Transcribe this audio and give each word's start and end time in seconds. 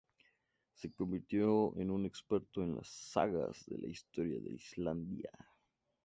Se 0.73 0.91
convirtió 0.93 1.77
en 1.77 1.91
un 1.91 2.07
experto 2.07 2.63
en 2.63 2.73
las 2.75 2.87
sagas 2.87 3.63
de 3.67 3.77
la 3.77 3.87
historia 3.87 4.39
de 4.41 4.53
Islandia. 4.53 5.29